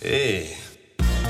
[0.00, 0.56] Hey,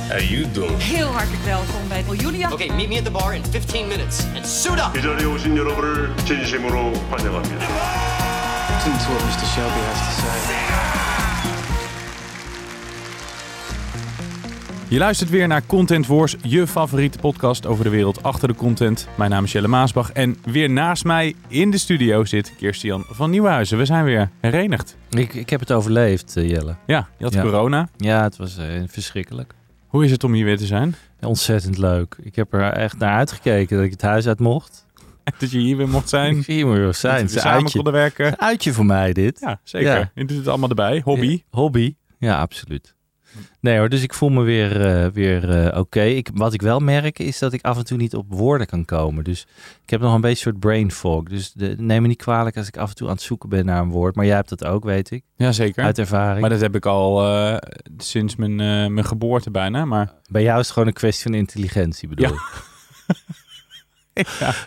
[0.09, 0.79] how you doing?
[0.79, 2.51] Heel hartelijk welkom bij Julia.
[2.53, 4.97] Okay, meet me at the bar in 15 minutes and suit up.
[4.99, 7.67] 이 자리에 오신 여러분을 진심으로 환영합니다.
[8.75, 9.45] Listen to what Mr.
[9.55, 11.13] Shelby has to say.
[14.95, 19.09] Je luistert weer naar Content Wars, je favoriete podcast over de wereld achter de content.
[19.17, 23.31] Mijn naam is Jelle Maasbach en weer naast mij in de studio zit Kirstian van
[23.31, 23.79] Nieuwhuizen.
[23.79, 24.97] We zijn weer herenigd.
[25.11, 26.77] Ik, ik heb het overleefd, eh, Jelle.
[26.87, 27.43] Ja, je had Ja.
[27.43, 27.89] corona.
[27.97, 29.55] Ja, het was eh, verschrikkelijk.
[29.87, 30.95] Hoe is het om hier weer te zijn?
[31.21, 32.17] Ontzettend leuk.
[32.23, 34.87] Ik heb er echt naar uitgekeken dat ik het huis uit mocht.
[35.39, 36.37] Dat je hier weer mocht zijn.
[36.39, 37.23] Ik zie je weer zijn.
[37.23, 38.27] Dat we samen uitje, konden werken.
[38.27, 39.41] een uitje voor mij dit.
[39.41, 39.99] Ja, zeker.
[39.99, 40.11] Ja.
[40.15, 41.01] Je doet het allemaal erbij.
[41.05, 41.31] Hobby.
[41.31, 41.95] Ja, hobby.
[42.19, 42.95] Ja, absoluut.
[43.61, 46.21] Nee hoor, dus ik voel me weer, eh, weer eh, oké.
[46.35, 49.25] Wat ik wel merk is dat ik af en toe niet op woorden kan komen.
[49.25, 49.47] Dus
[49.83, 51.23] ik heb nog een beetje een soort brain fog.
[51.23, 53.65] Dus de, neem me niet kwalijk als ik af en toe aan het zoeken ben
[53.65, 54.15] naar een woord.
[54.15, 55.25] Maar jij hebt dat ook, weet ik.
[55.37, 55.85] Ja, zeker.
[55.85, 56.41] Uit ervaring.
[56.41, 57.57] Maar dat heb ik al eh,
[57.99, 58.55] sinds mijn,
[58.95, 59.85] mijn geboorte bijna.
[59.85, 62.33] Maar Bij jou is het gewoon een kwestie van intelligentie, bedoel Ja.
[62.33, 62.73] ik.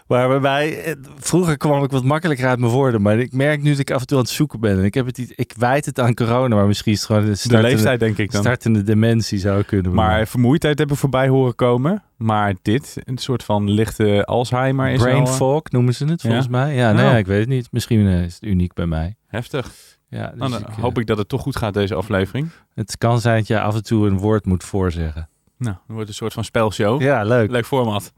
[0.08, 3.02] Maar bij mij, eh, vroeger kwam ik wat makkelijker uit mijn woorden.
[3.02, 4.78] Maar ik merk nu dat ik af en toe aan het zoeken ben.
[4.78, 7.24] En ik, heb het niet, ik wijd het aan corona, maar misschien is het gewoon
[7.26, 8.42] een de leeftijd denk ik dan.
[8.42, 12.04] startende dementie zou kunnen Maar vermoeidheid hebben we voorbij horen komen.
[12.18, 16.46] Maar dit, een soort van lichte Alzheimer is Brain eh, fog noemen ze het volgens
[16.46, 16.52] Ja?
[16.52, 16.76] mij.
[16.76, 17.12] Ja, nee, Nou.
[17.14, 17.68] ja, ik weet het niet.
[17.72, 19.16] Misschien eh, is het uniek bij mij.
[19.28, 19.72] heftig.
[20.10, 22.50] Ja, dus Nou, dan ik, hoop ik dat het toch goed gaat deze aflevering.
[22.76, 25.30] Het kan zijn dat je af en toe een woord moet voorzeggen.
[25.58, 27.02] Nou, wordt een soort van spelshow.
[27.02, 27.52] Ja, leuk.
[27.52, 28.14] Leuk format.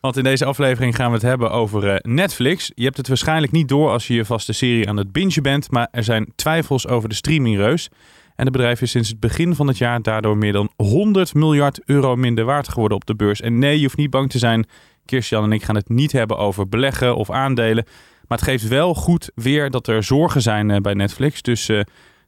[0.00, 2.72] Want in deze aflevering gaan we het hebben over eh, Netflix.
[2.74, 5.70] Je hebt het waarschijnlijk niet door als je je vaste serie aan het bingen bent,
[5.70, 7.88] maar er zijn twijfels over de streamingreus.
[8.36, 11.80] En het bedrijf is sinds het begin van het jaar daardoor meer dan 100 miljard
[11.84, 13.40] euro minder waard geworden op de beurs.
[13.40, 14.66] En nee, je hoeft niet bang te zijn.
[15.04, 17.84] Kirstian en ik gaan het niet hebben over beleggen of aandelen.
[18.28, 21.42] Maar het geeft wel goed weer dat er zorgen zijn eh, bij Netflix.
[21.42, 21.80] Dus eh,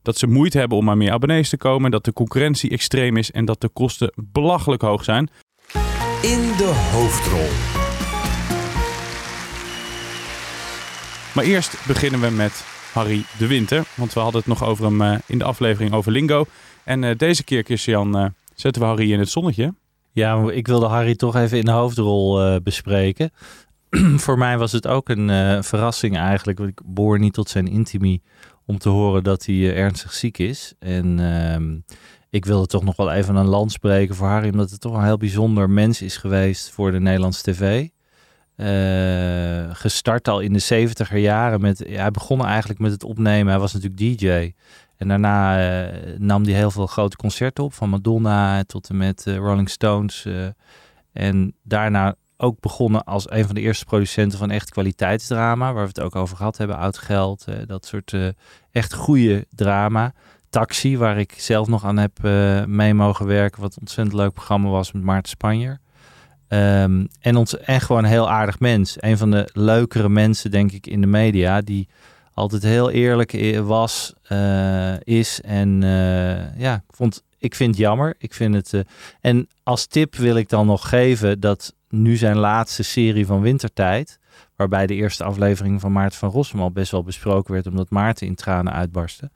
[0.02, 3.30] dat ze moeite hebben om aan meer abonnees te komen, dat de concurrentie extreem is
[3.30, 5.30] en dat de kosten belachelijk hoog zijn.
[6.22, 7.48] In de hoofdrol.
[11.34, 13.84] Maar eerst beginnen we met Harry de Winter.
[13.94, 16.44] Want we hadden het nog over hem eh, in de aflevering over Lingo.
[16.84, 19.74] En eh, deze keer, Christian, eh, zetten we Harry in het zonnetje.
[20.12, 23.30] Ja, ik wilde Harry toch even in de hoofdrol eh, bespreken.
[24.24, 26.58] Voor mij was het ook een eh, verrassing eigenlijk.
[26.58, 28.22] Want ik behoor niet tot zijn intimie
[28.66, 30.74] om te horen dat hij ernstig ziek is.
[30.78, 31.76] En ehm,
[32.32, 34.50] ik wilde toch nog wel even een land spreken voor Harry.
[34.50, 37.88] Omdat het toch een heel bijzonder mens is geweest voor de Nederlandse tv.
[38.56, 41.60] Eh, gestart al in de 70er jaren.
[41.60, 43.52] Met, hij begon eigenlijk met het opnemen.
[43.52, 44.52] Hij was natuurlijk DJ.
[44.96, 47.74] En daarna eh, nam hij heel veel grote concerten op.
[47.74, 50.28] Van Madonna tot en met eh, Rolling Stones.
[51.12, 55.72] en daarna ook begonnen als een van de eerste producenten van echt kwaliteitsdrama.
[55.72, 56.76] Waar we het ook over gehad hebben.
[56.76, 57.44] Oud Geld.
[57.66, 58.16] dat soort
[58.70, 60.12] echt goede drama.
[60.52, 63.60] Taxi, waar ik zelf nog aan heb eh, mee mogen werken.
[63.60, 65.80] Wat een ontzettend leuk programma was met Maarten Spanjer.
[66.48, 68.96] Ehm, en, ons, en gewoon een heel aardig mens.
[69.00, 71.60] Een van de leukere mensen, denk ik, in de media.
[71.60, 71.88] Die
[72.34, 75.40] altijd heel eerlijk i- was, eh, is.
[75.40, 78.14] En eh, ja, ik, vond, ik vind het jammer.
[78.18, 78.80] Ik vind het, eh,
[79.20, 84.20] en als tip wil ik dan nog geven dat nu zijn laatste serie van Wintertijd...
[84.62, 87.66] waarbij de eerste aflevering van Maarten van Rossum al best wel besproken werd...
[87.66, 89.30] omdat Maarten in tranen uitbarstte.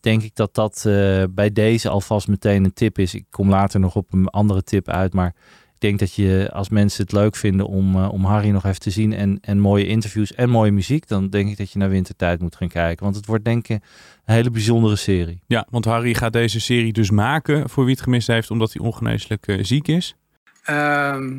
[0.00, 3.14] Denk ik dat dat eh, bij deze alvast meteen een tip is.
[3.14, 5.34] Ik kom later nog op een andere tip uit, maar...
[5.82, 8.80] Ik denk dat je, als mensen het leuk vinden om, eh, om Harry nog even
[8.80, 11.88] te zien en, en mooie interviews en mooie muziek, dan denk ik dat je naar
[11.88, 13.04] Wintertijd moet gaan kijken.
[13.04, 13.82] Want het wordt denk ik
[14.24, 15.42] een hele bijzondere serie.
[15.46, 18.82] Ja, want Harry gaat deze serie dus maken voor wie het gemist heeft, omdat hij
[18.82, 20.16] ongeneeslijk eh, ziek is.
[20.64, 21.38] Ehm,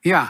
[0.00, 0.26] ja,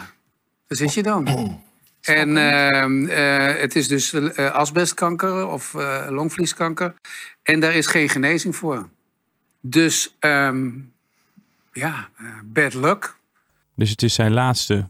[0.66, 1.26] daar zit je dan.
[2.06, 6.94] En ehm, eh, het is dus eh, asbestkanker of eh, longvlieskanker.
[7.42, 8.88] En daar is geen genezing voor.
[9.60, 10.70] Dus ehm,
[11.72, 13.16] ja, eh, bad luck.
[13.74, 14.88] Dus het is zijn laatste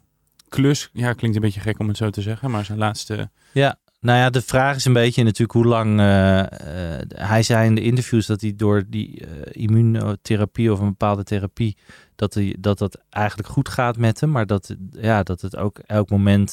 [0.49, 0.91] klus.
[0.93, 3.31] Ja, klinkt een beetje gek om het zo te zeggen, maar zijn laatste...
[3.53, 6.01] Ja, nou ja, de vraag is een beetje natuurlijk hoe lang.
[6.01, 10.89] eh, eh, hij zei in de interviews dat hij door die eh, immunotherapie of een
[10.89, 11.77] bepaalde therapie.
[12.15, 15.79] Dat, hij, dat dat eigenlijk goed gaat met hem, maar dat, ja, dat het ook
[15.79, 16.51] elk moment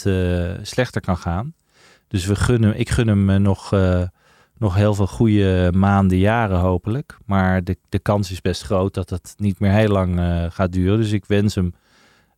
[0.62, 1.54] slechter kan gaan.
[2.08, 3.72] Dus we gunnen, ik gun hem nog,
[4.58, 7.18] nog heel veel goede maanden, jaren hopelijk.
[7.26, 10.98] Maar de, de kans is best groot dat het niet meer heel lang gaat duren.
[10.98, 11.74] Dus ik wens hem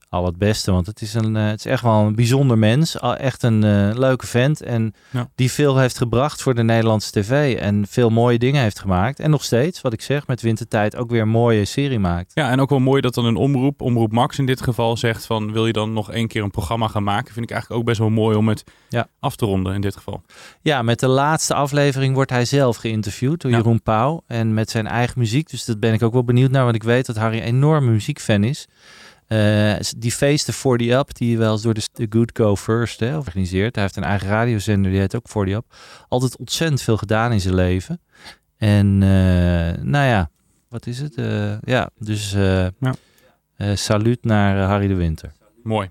[0.09, 0.71] al het beste.
[0.71, 2.99] Want het is, een, eh, het is echt wel een bijzonder mens.
[2.99, 4.61] Al echt een eh, leuke vent.
[4.61, 5.29] En Ja.
[5.35, 7.55] die veel heeft gebracht voor de Nederlandse tv.
[7.59, 9.19] En veel mooie dingen heeft gemaakt.
[9.19, 12.31] En nog steeds, wat ik zeg, met Wintertijd ook weer een mooie serie maakt.
[12.33, 15.25] Ja, en ook wel mooi dat dan een omroep, Omroep Max in dit geval, zegt
[15.25, 17.33] van wil je dan nog één keer een programma gaan maken?
[17.33, 19.07] Vind ik eigenlijk ook best wel mooi om het Ja.
[19.19, 20.21] af te ronden in dit geval.
[20.61, 23.57] Ja, met de laatste aflevering wordt hij zelf geïnterviewd door Ja.
[23.57, 24.23] Jeroen Pauw.
[24.27, 25.49] En met zijn eigen muziek.
[25.49, 26.63] Dus dat ben ik ook wel benieuwd naar.
[26.63, 28.67] Want ik weet dat Harry een enorme muziekfan is.
[29.27, 32.99] Eh, die feesten 40 Up, die je wel eens door de, de Good Go First
[32.99, 33.75] hè, organiseert.
[33.75, 35.65] Hij heeft een eigen radiozender, die heet ook 40 Up.
[36.07, 38.01] Altijd ontzettend veel gedaan in zijn leven.
[38.57, 40.29] En eh, nou ja,
[40.69, 41.15] wat is het?
[41.15, 42.93] Eh, ja, dus eh Ja.
[43.55, 45.31] eh, saluut naar Harry de Winter.
[45.63, 45.89] Mooi.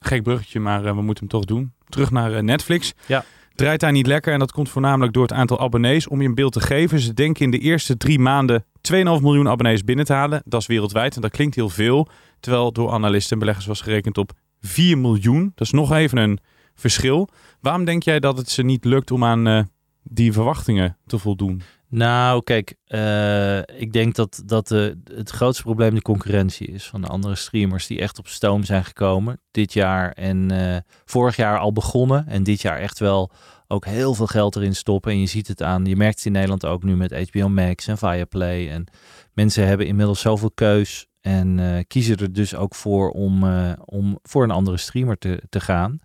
[0.00, 1.72] Gek bruggetje, maar eh, we moeten hem toch doen.
[1.88, 2.92] Terug naar Netflix.
[3.06, 3.24] Ja.
[3.54, 6.08] Draait daar niet lekker en dat komt voornamelijk door het aantal abonnees.
[6.08, 9.48] Om je een beeld te geven, ze denken in de eerste drie maanden 2,5 miljoen
[9.48, 10.42] abonnees binnen te halen.
[10.44, 12.08] Dat is wereldwijd en dat klinkt heel veel.
[12.40, 15.52] Terwijl door analisten en beleggers was gerekend op 4 miljoen.
[15.54, 16.38] Dat is nog even een
[16.74, 17.28] verschil.
[17.60, 19.62] Waarom denk jij dat het ze niet lukt om aan eh,
[20.02, 21.62] die verwachtingen te voldoen?
[21.88, 27.00] Nou, kijk, eh, ik denk dat, dat de, het grootste probleem de concurrentie is van
[27.00, 31.58] de andere streamers die echt op stoom zijn gekomen dit jaar en eh, vorig jaar
[31.58, 33.30] al begonnen en dit jaar echt wel
[33.72, 35.12] ook heel veel geld erin stoppen.
[35.12, 37.86] En je ziet het aan, je merkt het in Nederland ook nu met HBO Max
[37.86, 38.70] en Viaplay.
[38.70, 38.86] En
[39.32, 44.18] mensen hebben inmiddels zoveel keus en eh, kiezen er dus ook voor om, eh, om
[44.22, 45.98] voor een andere streamer te, te gaan.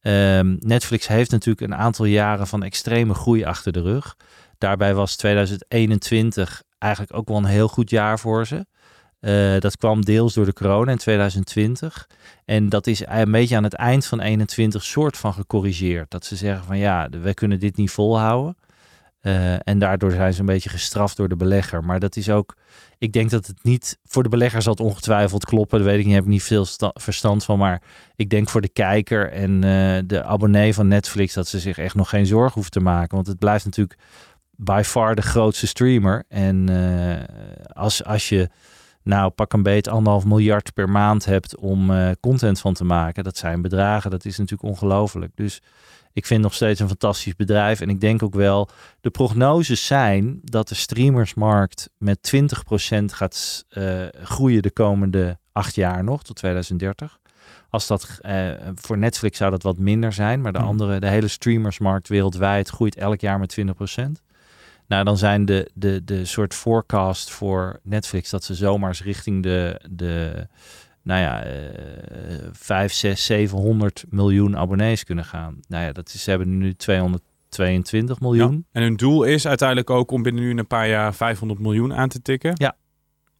[0.00, 4.16] Ehm, Netflix heeft natuurlijk een aantal jaren van extreme groei achter de rug.
[4.58, 8.66] Daarbij was 2021 eigenlijk ook wel een heel goed jaar voor ze.
[9.20, 12.06] Eh, dat kwam deels door de corona in 2020.
[12.44, 16.10] En dat is een beetje aan het eind van 21 soort van gecorrigeerd.
[16.10, 18.56] Dat ze zeggen van ja, we kunnen dit niet volhouden.
[19.20, 21.84] Eh, en daardoor zijn ze een beetje gestraft door de belegger.
[21.84, 22.56] Maar dat is ook,
[22.98, 25.78] ik denk dat het niet, voor de belegger zal het ongetwijfeld kloppen.
[25.78, 27.58] Dat weet ik niet, heb ik niet veel sta- verstand van.
[27.58, 27.82] Maar
[28.16, 31.94] ik denk voor de kijker en eh, de abonnee van Netflix dat ze zich echt
[31.94, 33.14] nog geen zorgen hoeven te maken.
[33.14, 33.98] Want het blijft natuurlijk
[34.56, 36.24] by far de grootste streamer.
[36.28, 36.68] En
[37.72, 38.48] als, als je
[39.02, 43.24] nou pak een beet anderhalf miljard per maand hebt om eh, content van te maken.
[43.24, 45.32] Dat zijn bedragen, dat is natuurlijk ongelooflijk.
[45.34, 45.62] Dus
[46.12, 47.80] ik vind nog steeds een fantastisch bedrijf.
[47.80, 48.68] En ik denk ook wel,
[49.00, 56.04] de prognoses zijn dat de streamersmarkt met 20% gaat eh, groeien de komende acht jaar
[56.04, 57.18] nog, tot 2030.
[57.70, 60.68] Als dat eh, voor Netflix zou dat wat minder zijn, maar de Mhm.
[60.68, 64.22] andere, de hele streamersmarkt wereldwijd groeit elk jaar met 20%.
[64.90, 69.80] Nou, dan zijn de, de, de soort forecast voor Netflix dat ze zomaar richting de,
[69.90, 70.46] de
[71.02, 75.60] nou ja, eh 5, 6, 700 miljoen abonnees kunnen gaan.
[75.68, 78.66] Nou ja, dat is, ze hebben nu 222 miljoen.
[78.72, 82.08] En hun doel is uiteindelijk ook om binnen nu een paar jaar 500 miljoen aan
[82.08, 82.52] te tikken.
[82.54, 82.76] Ja.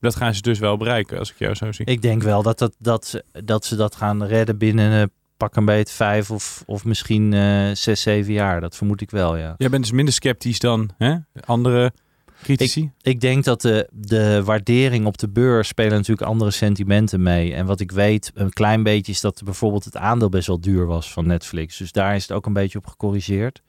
[0.00, 1.87] Dat gaan ze dus wel bereiken, als ik jou zo zie.
[1.87, 5.08] Ik denk wel dat, dat, dat, ze, dat ze dat gaan redden binnen eh,
[5.40, 8.60] pak een beet vijf of, of misschien eh zes, zeven jaar.
[8.60, 9.54] Dat vermoed ik wel, ja.
[9.56, 11.16] Jij bent dus minder sceptisch dan hè?
[11.44, 11.92] andere
[12.42, 12.90] critici?
[13.02, 17.54] Ik denk dat de, de waardering op de beurs spelen natuurlijk andere sentimenten mee.
[17.54, 20.87] En wat ik weet, een klein beetje is dat bijvoorbeeld het aandeel best wel duur
[20.87, 21.76] was van Netflix.
[21.76, 23.62] Dus daar is het ook een beetje op gecorrigeerd.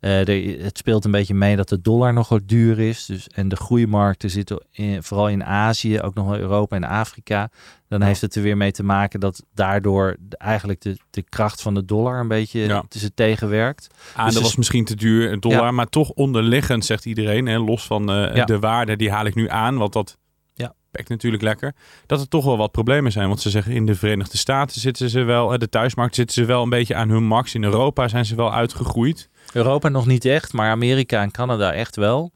[0.00, 3.06] Eh, er- het speelt een beetje mee dat de dollar nogal duur is.
[3.06, 7.50] Dus, en de groeimarkten zitten in, vooral in Azië, ook nog wel Europa en Afrika.
[7.88, 11.62] Dan heeft het er weer mee te maken dat daardoor de- eigenlijk de, de kracht
[11.62, 12.84] van de dollar een beetje Ja.
[12.88, 13.86] tussen tegenwerkt.
[14.14, 15.70] Aandeel dus- was misschien te duur, een dollar, Ja.
[15.70, 17.46] maar toch onderliggend, zegt iedereen.
[17.46, 17.58] Hè?
[17.58, 20.18] Los van eh, de waarde, die haal ik nu aan, want dat
[20.54, 20.74] Ja.
[20.90, 21.74] pakt natuurlijk lekker.
[22.06, 23.28] Dat er toch wel wat problemen zijn.
[23.28, 26.44] Want ze zeggen in de Verenigde Staten zitten ze wel, eh, de thuismarkt zitten ze
[26.44, 27.54] wel een beetje aan hun max.
[27.54, 29.28] In Europa zijn ze wel uitgegroeid.
[29.52, 32.32] Europa nog niet echt, maar Amerika en Canada echt wel.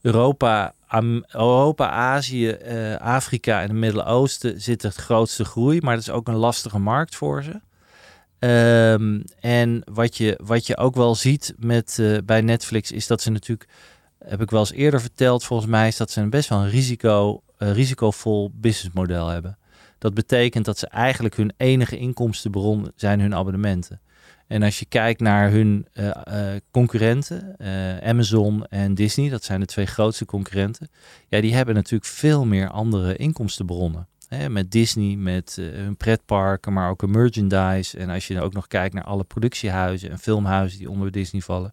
[0.00, 0.74] Europa,
[1.28, 6.28] Europa Azië, eh, Afrika en het Midden-Oosten zit het grootste groei, maar dat is ook
[6.28, 7.60] een lastige markt voor ze.
[8.38, 13.22] Ehm, en wat je, wat je ook wel ziet met, eh, bij Netflix is dat
[13.22, 13.68] ze natuurlijk,
[14.18, 16.70] heb ik wel eens eerder verteld volgens mij, is dat ze een best wel een
[16.70, 19.58] risico, eh, risicovol businessmodel hebben.
[19.98, 24.00] Dat betekent dat ze eigenlijk hun enige inkomstenbron zijn hun abonnementen.
[24.50, 29.60] En als je kijkt naar hun eh, eh, concurrenten, eh, Amazon en Disney, dat zijn
[29.60, 30.88] de twee grootste concurrenten.
[31.28, 34.08] Ja, die hebben natuurlijk veel meer andere inkomstenbronnen.
[34.28, 37.98] Hè, met Disney, met hun pretparken, maar ook een merchandise.
[37.98, 41.72] En als je ook nog kijkt naar alle productiehuizen en filmhuizen die onder Disney vallen.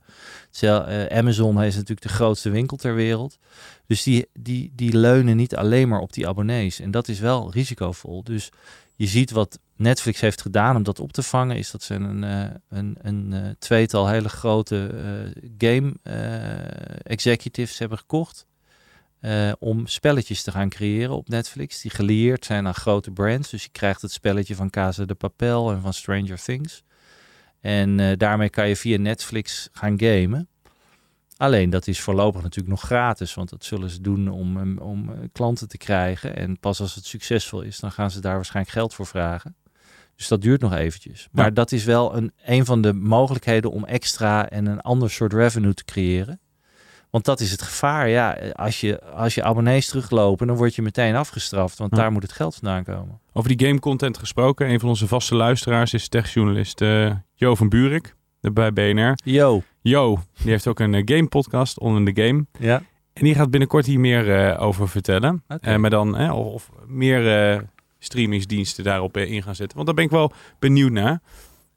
[1.10, 3.38] Amazon is natuurlijk de grootste winkel ter wereld.
[3.88, 6.80] Dus die, die, die leunen niet alleen maar op die abonnees.
[6.80, 8.24] En dat is wel risicovol.
[8.24, 8.52] Dus
[8.98, 12.24] je ziet wat Netflix heeft gedaan om dat op te vangen, is dat ze een,
[12.24, 15.94] eh, een, een eh, tweetal hele grote eh, game
[17.04, 18.46] executives hebben gekocht.
[19.60, 21.82] om spelletjes te gaan creëren op Netflix.
[21.82, 23.50] Die gelieerd zijn aan grote brands.
[23.50, 26.84] Dus je krijgt het spelletje van Casa de Papel en van Stranger Things.
[27.62, 30.48] En daarmee kan je via Netflix gaan gamen.
[31.38, 35.16] Alleen dat is voorlopig natuurlijk nog gratis, want dat zullen ze doen om, om eh,
[35.32, 36.36] klanten te krijgen.
[36.36, 39.56] En pas als het succesvol is, dan gaan ze daar waarschijnlijk geld voor vragen.
[40.16, 41.28] Dus dat duurt nog eventjes.
[41.32, 41.52] Maar Ja.
[41.52, 45.74] dat is wel een, een van de mogelijkheden om extra en een ander soort revenue
[45.74, 46.40] te creëren.
[47.10, 48.10] Want dat is het gevaar.
[48.10, 51.78] Ja, als je, als je abonnees teruglopen, dan word je meteen afgestraft.
[51.78, 51.98] Want Ja.
[51.98, 53.20] daar moet het geld vandaan komen.
[53.34, 54.70] Over die game content gesproken.
[54.70, 59.14] Een van onze vaste luisteraars is techjournalist eh Jo van Buurik eh, bij BNR.
[59.24, 59.64] Yo.
[59.88, 62.46] Jo, die heeft ook een eh, game podcast, On in the Game.
[62.60, 62.84] Ja.
[63.14, 65.44] En die gaat binnenkort hier meer eh, over vertellen.
[65.48, 65.68] Oké.
[65.68, 67.66] Eh, maar dan, of, meer
[68.00, 69.76] streamingsdiensten daarop in gaan zetten.
[69.76, 71.22] Want daar ben ik wel benieuwd naar.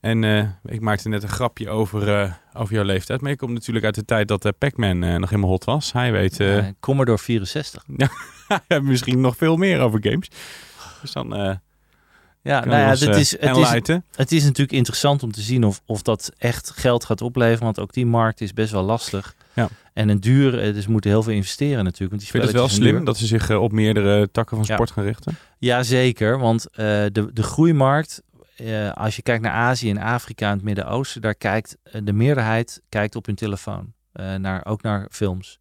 [0.00, 0.25] En
[0.64, 3.21] ik maakte net een grapje over, over jouw leeftijd.
[3.21, 5.93] Maar ik kom natuurlijk uit de tijd dat Pac-Man nog helemaal hot was.
[5.93, 6.45] Hij weet
[6.81, 7.85] Commodore 64.
[8.83, 10.31] misschien nog veel meer over games.
[11.00, 11.61] Dus dan
[12.43, 15.41] Ja, nou ja, ons, het eh, is, het, is, het is natuurlijk interessant om te
[15.41, 17.65] zien of, of dat echt geld gaat opleveren.
[17.65, 19.35] Want ook die markt is best wel lastig.
[19.55, 19.69] Ja.
[19.93, 22.11] En een duur, eh, dus moeten heel veel investeren natuurlijk.
[22.11, 23.05] Want die vind het wel slim duur.
[23.05, 24.75] dat ze zich eh, op meerdere takken van Ja.
[24.75, 25.37] sport gaan richten.
[25.59, 26.39] Ja, zeker.
[26.39, 28.23] Want de, de groeimarkt,
[28.95, 33.17] als je kijkt naar Azië en Afrika en het Midden-Oosten, daar kijkt de meerderheid kijkt
[33.17, 33.93] op hun telefoon.
[34.39, 35.59] naar, ook naar films.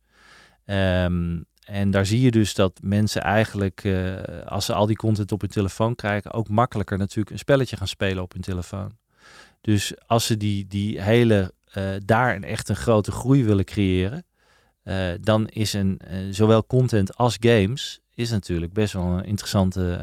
[0.66, 1.38] Ehm,
[1.70, 5.42] en daar zie je dus dat mensen eigenlijk, eh, als ze al die content op
[5.42, 8.92] hun telefoon krijgen, ook makkelijker natuurlijk een spelletje gaan spelen op hun telefoon.
[9.62, 14.24] Dus als ze die, die hele, eh, daar een echt een grote groei willen creëren,
[14.84, 20.00] eh, dan is een, zowel content als games is natuurlijk best wel een interessante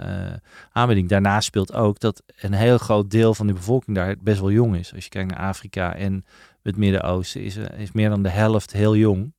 [0.73, 1.09] aanbieding.
[1.09, 4.77] Daarnaast speelt ook dat een heel groot deel van de bevolking daar best wel jong
[4.77, 4.95] is.
[4.95, 6.25] Als je kijkt naar Afrika en
[6.63, 9.33] het Midden-Oosten, is, is meer dan de helft heel jong.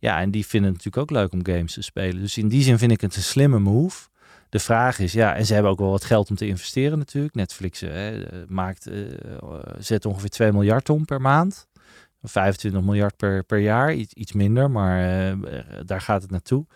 [0.00, 2.20] Ja, en die vinden het natuurlijk ook leuk om games te spelen.
[2.20, 4.08] Dus in die zin vind ik het een slimme move.
[4.48, 7.34] De vraag is, ja, en ze hebben ook wel wat geld om te investeren natuurlijk.
[7.34, 8.98] Netflix eh, eh, maakt, eh,
[9.78, 11.68] zet ongeveer 2 miljard om per maand.
[12.22, 15.36] 25 miljard per, per jaar, iets, iets minder, maar eh,
[15.84, 16.66] daar gaat het naartoe.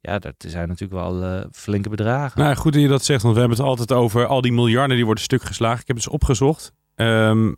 [0.00, 2.40] Ja, dat zijn natuurlijk wel eh, flinke bedragen.
[2.40, 4.96] Nou, goed dat je dat zegt, want we hebben het altijd over al die miljarden
[4.96, 5.80] die worden stuk geslagen.
[5.80, 6.72] Ik heb het eens opgezocht.
[6.94, 7.52] Ehm,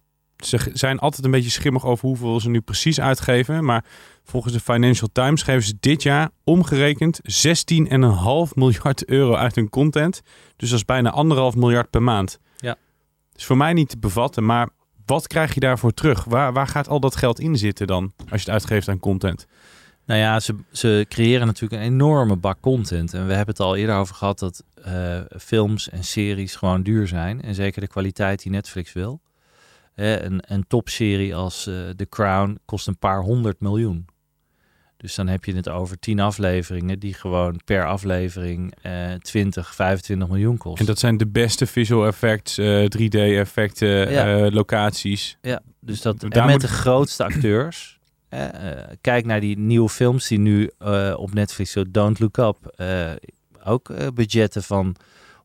[0.46, 3.64] ze zijn altijd een beetje schimmig over hoeveel ze nu precies uitgeven.
[3.64, 3.84] Maar
[4.25, 7.28] volgens de Financial Times geven ze dit jaar omgerekend 16,5
[8.54, 10.20] miljard euro uit hun content.
[10.56, 12.38] Dus dat is bijna anderhalf miljard per maand.
[12.56, 12.76] Ja.
[13.34, 14.68] is voor mij niet te bevatten, maar
[15.06, 16.25] wat krijg je daarvoor terug?
[16.25, 19.46] Waar, waar gaat al dat geld in zitten dan, als je het uitgeeft aan content?
[20.06, 23.14] Nou ja, ze, ze creëren natuurlijk een enorme bak content.
[23.14, 27.08] En we hebben het al eerder over gehad dat eh, films en series gewoon duur
[27.08, 27.42] zijn.
[27.42, 29.20] En zeker de kwaliteit die Netflix wil.
[29.94, 34.06] Hè, een, een topserie als eh, The Crown kost een paar honderd miljoen.
[34.96, 40.28] Dus dan heb je het over tien afleveringen die gewoon per aflevering eh 20, 25
[40.28, 40.80] miljoen kosten.
[40.80, 44.50] En dat zijn de beste visual effects, eh, 3D-effecten, Ja.
[44.50, 45.38] locaties.
[45.40, 47.99] Ja, dus dat en met moet- de grootste acteurs.
[48.28, 52.37] Eh, eh, kijk naar die nieuwe films die nu eh, op Netflix, zo Don't Look
[52.37, 53.11] Up, eh,
[53.64, 54.96] ook eh, budgetten van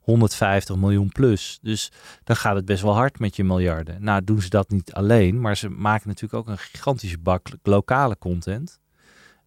[0.08, 1.58] 150 miljoen plus.
[1.62, 1.92] Dus
[2.24, 4.02] dan gaat het best wel hard met je miljarden.
[4.02, 8.18] Nou doen ze dat niet alleen, maar ze maken natuurlijk ook een gigantische bak lokale
[8.18, 8.80] content.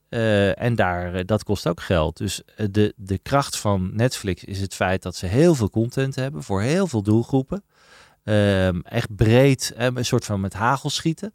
[0.10, 2.18] Eh, en daar, eh, dat kost ook geld.
[2.18, 6.16] Dus eh, de, de kracht van Netflix is het feit dat ze heel veel content
[6.16, 7.64] hebben voor heel veel doelgroepen.
[8.24, 11.34] Ehm, echt breed, eh, een soort van met hagel schieten.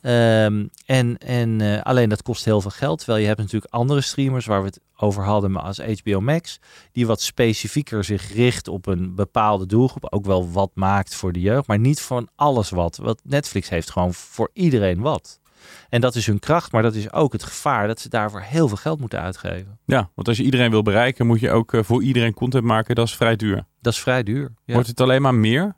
[0.00, 2.98] Ehm, en en eh, alleen dat kost heel veel geld.
[2.98, 6.58] Terwijl je hebt natuurlijk andere streamers waar we het over hadden, maar als HBO Max,
[6.92, 10.12] die wat specifieker zich richt op een bepaalde doelgroep.
[10.12, 12.96] Ook wel wat maakt voor de jeugd, maar niet van alles wat.
[12.96, 15.40] Want Netflix heeft gewoon voor iedereen wat.
[15.88, 18.68] En dat is hun kracht, maar dat is ook het gevaar dat ze daarvoor heel
[18.68, 19.78] veel geld moeten uitgeven.
[19.84, 22.94] Ja, want als je iedereen wil bereiken, moet je ook eh, voor iedereen content maken.
[22.94, 23.64] Dat is vrij duur.
[23.80, 24.52] Dat is vrij duur.
[24.64, 24.74] Ja.
[24.74, 25.76] Wordt het alleen maar meer?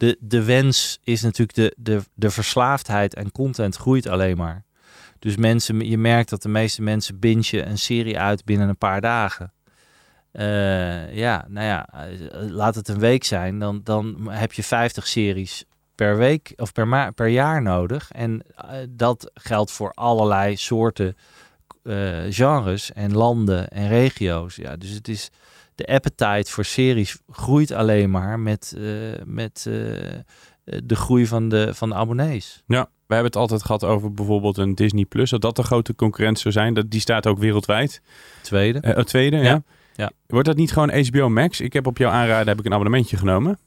[0.00, 4.64] De, de wens is natuurlijk de, de, de verslaafdheid en content groeit alleen maar.
[5.18, 9.00] Dus mensen, je merkt dat de meeste mensen bingen een serie uit binnen een paar
[9.00, 9.52] dagen.
[10.32, 12.18] Eh, ja, nou ja, eh,
[12.50, 15.64] laat het een week zijn, dan, dan heb je 50 series
[15.94, 18.10] per week of per, per jaar nodig.
[18.12, 21.16] En eh, dat geldt voor allerlei soorten
[21.82, 24.56] eh, genres en landen en regio's.
[24.56, 25.30] Ja, dus het is
[25.74, 28.84] de appetite voor series groeit alleen maar met, eh,
[29.24, 29.74] met eh,
[30.84, 32.62] de groei van de, van de abonnees.
[32.66, 35.30] Ja, we hebben het altijd gehad over bijvoorbeeld een Disney Plus.
[35.30, 36.74] Dat dat de grote concurrent zou zijn.
[36.74, 38.02] Dat, die staat ook wereldwijd.
[38.42, 38.78] Tweede.
[38.82, 39.42] Het tweede, ja.
[39.42, 39.62] Ja,
[39.94, 40.10] ja.
[40.26, 41.60] Wordt dat niet gewoon HBO Max?
[41.60, 43.58] Ik heb op jouw aanraden heb ik een abonnementje genomen.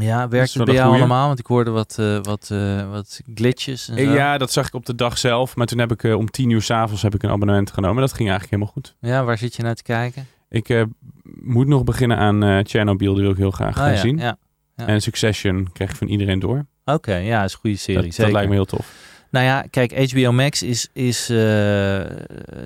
[0.00, 1.00] Ja, is werkt wel het bij jou goeie.
[1.04, 1.26] allemaal?
[1.26, 4.12] Want ik hoorde wat, eh, wat, eh, wat glitches en zo.
[4.12, 5.56] Ja, dat zag ik op de dag zelf.
[5.56, 8.00] Maar toen heb ik eh, om tien uur s'avonds heb ik een abonnement genomen.
[8.00, 8.96] Dat ging eigenlijk helemaal goed.
[9.10, 10.26] Ja, waar zit je naar te kijken?
[10.48, 10.86] Ik
[11.42, 13.12] moet nog beginnen aan Chernobyl.
[13.14, 14.18] Die wil ik heel graag Oh ja, zien.
[14.18, 14.36] ja.
[14.76, 14.86] ja.
[14.86, 16.66] En Succession krijg ik van iedereen door.
[16.84, 18.12] Oké, ja, is een goede serie.
[18.16, 18.92] Dat, lijkt me heel tof.
[19.30, 21.28] Nou ja, kijk, HBO Max is, is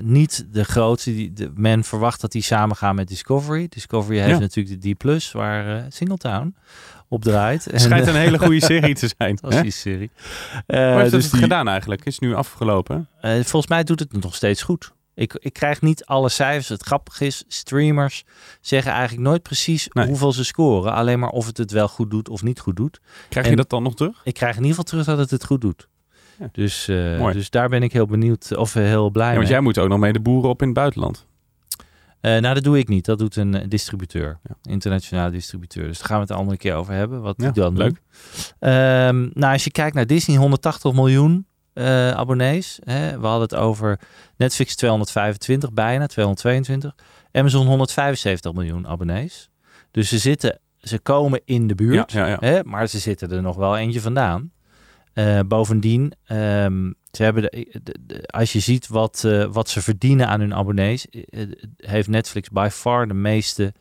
[0.01, 1.11] niet de grootste.
[1.15, 3.67] Die, de, men verwacht dat die samen gaan met Discovery.
[3.69, 4.39] Discovery heeft Ja.
[4.39, 6.55] natuurlijk de D+, waar Singletown
[7.09, 7.65] op draait.
[7.65, 9.39] Het schijnt een hele goede serie te zijn.
[9.43, 10.11] Fantastische serie.
[10.53, 12.05] Hoe Eh, heeft dus het die- gedaan eigenlijk?
[12.05, 13.09] Is het nu afgelopen?
[13.21, 14.93] eh, volgens mij doet het nog steeds goed.
[15.15, 16.69] Ik, ik krijg niet alle cijfers.
[16.69, 18.25] Het grappige is, streamers
[18.61, 20.07] zeggen eigenlijk nooit precies Nee.
[20.07, 20.93] hoeveel ze scoren.
[20.93, 23.01] Alleen maar of het het wel goed doet of niet goed doet.
[23.29, 24.21] Krijg En- je dat dan nog terug?
[24.25, 25.89] Ik krijg in ieder geval terug dat het het goed doet.
[26.39, 26.49] Ja.
[26.53, 27.35] Dus, eh, Mooi.
[27.35, 29.53] dus daar ben ik heel benieuwd of eh, heel blij Ja, want mee.
[29.53, 31.27] jij moet ook nog mee de boeren op in het buitenland.
[32.21, 33.05] Eh, nou, dat doe ik niet.
[33.05, 34.39] Dat doet een eh, distributeur.
[34.43, 34.73] Ja.
[34.73, 35.87] Internationale distributeur.
[35.87, 37.21] Dus daar gaan we het een andere keer over hebben.
[37.21, 38.01] Wat Ja, dan leuk.
[38.59, 42.79] Ehm, nou, als je kijkt naar Disney, 180 miljoen eh, abonnees.
[42.85, 43.21] Hè?
[43.21, 44.01] We hadden het over
[44.37, 46.95] Netflix 225 bijna, 222.
[47.33, 49.51] Amazon 175 miljoen abonnees.
[49.91, 52.13] Dus ze zitten, ze komen in de buurt.
[52.13, 52.37] Ja.
[52.41, 52.65] Hè?
[52.65, 54.51] Maar ze zitten er nog wel eentje vandaan.
[55.19, 59.83] Eh, bovendien, ehm, ze hebben de, de- de- als je ziet wat, eh, wat ze
[59.83, 61.47] verdienen aan hun abonnees, eh,
[61.77, 63.73] heeft Netflix by far de meeste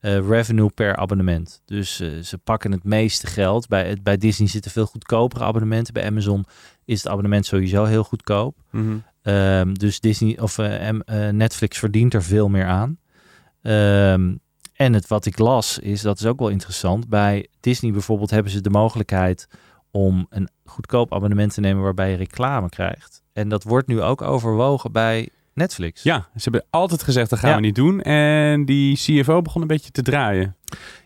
[0.00, 1.62] revenue per abonnement.
[1.64, 3.68] Dus ze pakken het meeste geld.
[3.68, 5.92] Bij, bij Disney zitten veel goedkopere abonnementen.
[5.94, 6.44] Bij Amazon
[6.84, 8.56] is het abonnement sowieso heel goedkoop.
[8.70, 8.96] Mhm.
[9.22, 11.00] Ehm, dus Disney of M-
[11.36, 12.98] Netflix verdient er veel meer aan.
[13.62, 14.34] Ehm,
[14.72, 17.08] en het wat ik las is, dat is ook wel interessant.
[17.08, 19.48] Bij Disney bijvoorbeeld hebben ze de mogelijkheid
[19.96, 23.22] om een goedkoop abonnement te nemen waarbij je reclame krijgt.
[23.32, 26.02] En dat wordt nu ook overwogen bij Netflix.
[26.02, 27.56] Ja, ze hebben altijd gezegd dat gaan Ja.
[27.56, 28.02] we niet doen.
[28.02, 30.56] En die CFO begon een beetje te draaien.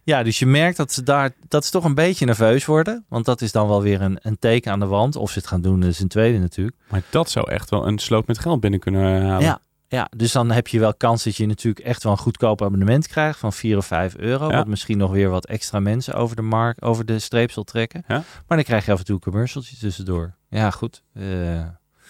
[0.03, 3.05] Ja, dus je merkt dat ze daar dat ze toch een beetje nerveus worden.
[3.09, 5.17] Want dat is dan wel weer een, een teken aan de wand.
[5.17, 6.77] Of ze het gaan doen, dat is een tweede natuurlijk.
[6.89, 9.43] Maar dat zou echt wel een sloot met geld binnen kunnen halen.
[9.45, 9.59] Ja,
[9.93, 13.07] ja, dus dan heb je wel kans dat je natuurlijk echt wel een goedkoop abonnement
[13.09, 14.49] krijgt van 4 of 5 euro.
[14.49, 14.57] Ja.
[14.57, 18.05] Wat misschien nog weer wat extra mensen over de markt, over de streep zal trekken.
[18.09, 18.15] Ja.
[18.47, 20.35] Maar dan krijg je af en toe een commercialtje tussendoor.
[20.49, 21.03] Ja, goed.
[21.15, 21.61] eh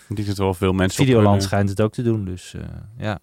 [0.09, 2.25] Ik denk dat er wel veel mensen Videoland schijnt het ook te doen.
[2.25, 2.61] Dus eh,
[2.99, 3.19] ja.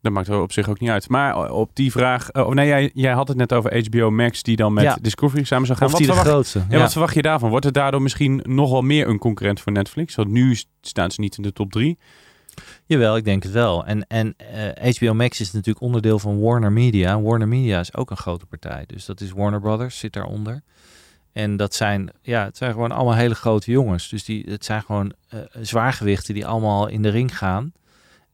[0.00, 1.08] Dat maakt er op zich ook niet uit.
[1.08, 2.32] Maar op die vraag...
[2.32, 4.96] Oh, nee, jij, jij had het net over HBO Max die dan met Ja.
[5.00, 5.86] Discovery samen zou gaan.
[5.86, 6.58] Of Wat die de verwacht, grootste.
[6.58, 6.78] ja, Ja.
[6.82, 7.50] wat verwacht je daarvan?
[7.50, 10.14] Wordt het daardoor misschien nog wel meer een concurrent voor Netflix?
[10.14, 11.98] Want nu staan ze niet in de top drie.
[12.86, 13.86] Jawel, ik denk het wel.
[13.86, 14.34] En, en
[14.76, 17.20] eh, HBO Max is natuurlijk onderdeel van Warner Media.
[17.20, 18.84] Warner Media is ook een grote partij.
[18.86, 20.62] Dus dat is Warner Brothers, zit daaronder.
[21.32, 24.08] En dat zijn, ja, het zijn gewoon allemaal hele grote jongens.
[24.08, 27.72] Dus die, het zijn gewoon eh, zwaargewichten die allemaal in de ring gaan.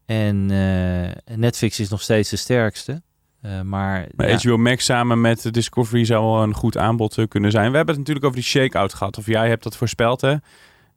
[0.07, 3.03] En eh, Netflix is nog steeds de sterkste.
[3.41, 7.29] Eh, maar Maar ja, HBO Max samen met Discovery zou wel een goed aanbod eh,
[7.29, 7.71] kunnen zijn.
[7.71, 9.19] We hebben het natuurlijk over die shake-out gehad.
[9.19, 10.35] Of jij hebt dat voorspeld, hè?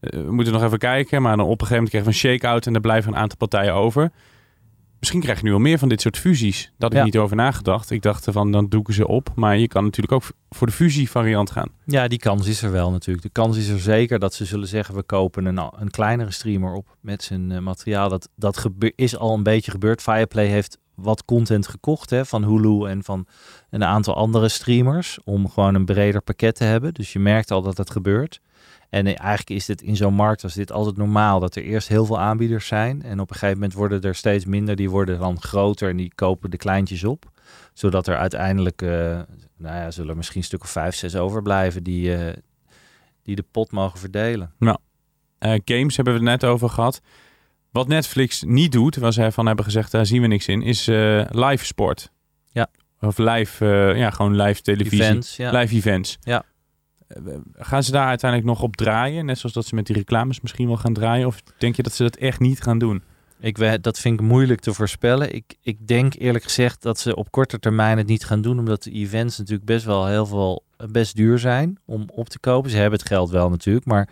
[0.03, 1.21] Eh, we moeten nog even kijken.
[1.21, 3.37] Maar dan op een gegeven moment krijgen we een shake-out en er blijven een aantal
[3.37, 4.11] partijen over.
[4.99, 6.61] Misschien krijg je nu al meer van dit soort fusies.
[6.63, 7.03] Daar had ik Ja.
[7.03, 7.89] niet over nagedacht.
[7.91, 9.31] Ik dacht van, dan doeken ze op.
[9.35, 11.69] Maar je kan natuurlijk ook voor de fusie-variant gaan.
[11.85, 13.25] ja, die kans is er wel natuurlijk.
[13.25, 14.95] De kans is er zeker dat ze zullen zeggen...
[14.95, 18.09] we kopen een, een kleinere streamer op met zijn eh, materiaal.
[18.09, 20.01] Dat, dat gebe- is al een beetje gebeurd.
[20.01, 23.25] Fireplay heeft wat content gekocht hè, van Hulu en van
[23.69, 25.19] een aantal andere streamers...
[25.23, 26.93] om gewoon een breder pakket te hebben.
[26.93, 28.39] Dus je merkt al dat het gebeurt.
[28.93, 31.39] En eigenlijk is dit in zo'n markt als dit altijd normaal...
[31.39, 33.03] dat er eerst heel veel aanbieders zijn...
[33.03, 34.75] en op een gegeven moment worden er steeds minder.
[34.75, 37.31] Die worden dan groter en die kopen de kleintjes op
[37.73, 38.89] zodat er uiteindelijk, eh,
[39.57, 42.33] nou ja, zullen er misschien een stuk of vijf, zes overblijven die, eh,
[43.23, 44.53] die de pot mogen verdelen.
[45.37, 47.01] Eh, games hebben we het net over gehad.
[47.71, 50.85] Wat Netflix niet doet, waar zij van hebben gezegd, daar zien we niks in, is
[51.29, 52.11] live sport.
[52.51, 52.67] Ja.
[52.99, 55.01] Of live, ja, gewoon live televisie.
[55.01, 55.51] Events, ja.
[55.51, 56.17] Live events.
[56.21, 56.43] Ja.
[57.13, 59.25] Eh, Gaan ze daar uiteindelijk nog op draaien?
[59.25, 61.27] Net zoals dat ze met die reclames misschien wel gaan draaien?
[61.27, 63.03] Of denk je dat ze dat echt niet gaan doen?
[63.39, 65.35] Ik dat vind ik moeilijk te voorspellen.
[65.35, 68.83] Ik, ik denk eerlijk gezegd dat ze op korte termijn het niet gaan doen, omdat
[68.83, 72.69] de events natuurlijk best wel heel veel, best duur zijn om op te kopen.
[72.69, 74.09] Ze hebben het geld wel natuurlijk, maar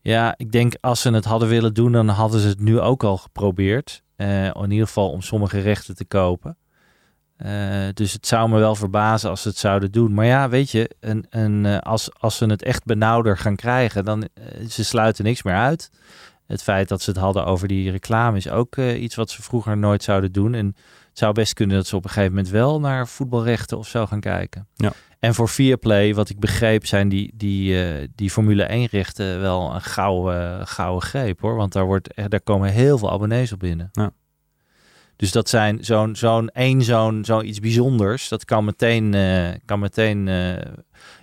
[0.00, 3.04] ja, ik denk als ze het hadden willen doen, dan hadden ze het nu ook
[3.04, 4.02] al geprobeerd.
[4.16, 6.56] Eh, in ieder geval om sommige rechten te kopen.
[7.38, 10.14] Eh, dus het zou me wel verbazen als ze het zouden doen.
[10.14, 14.04] Maar ja, weet je, een, een, eh, als, als ze het echt benauwder gaan krijgen,
[14.04, 15.90] dan eh, ze sluiten niks meer uit.
[16.46, 19.76] Het feit dat ze het hadden over die reclame is ook iets wat ze vroeger
[19.76, 20.54] nooit zouden doen.
[20.54, 20.66] En
[21.08, 24.06] het zou best kunnen dat ze op een gegeven moment wel naar voetbalrechten of zo
[24.06, 24.68] gaan kijken.
[24.74, 24.92] Ja.
[25.18, 27.76] En voor Viaplay, wat ik begreep, zijn die, die,
[28.14, 31.56] die Formule 1 rechten wel een gouden, gouden greep hoor.
[31.56, 33.88] Want daar, wordt, daar komen heel veel abonnees op binnen.
[33.92, 34.10] Ja.
[35.18, 38.28] Dus dat zijn zo'n zo'n één zo'n zoiets bijzonders.
[38.28, 40.72] Dat kan meteen, eh, kan meteen eh,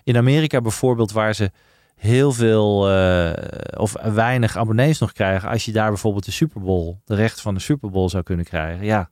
[0.04, 1.52] in Amerika bijvoorbeeld, waar ze
[1.96, 3.34] heel veel eh,
[3.78, 5.50] of weinig abonnees nog krijgen.
[5.50, 8.46] Als je daar bijvoorbeeld de Super Bowl, de recht van de Super Bowl zou kunnen
[8.46, 8.86] krijgen.
[8.86, 9.10] Ja,